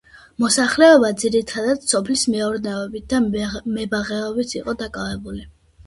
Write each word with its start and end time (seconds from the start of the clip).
მოსახლეობა 0.43 1.11
ძირითადად 1.23 1.85
სოფლის 1.93 2.25
მეურნეობით 2.37 3.09
და 3.15 3.23
მებაღეობით 3.79 4.61
იყო 4.63 4.81
დაკავებული. 4.85 5.51